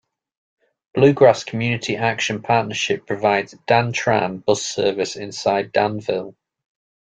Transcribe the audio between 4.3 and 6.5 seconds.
bus service inside Danville.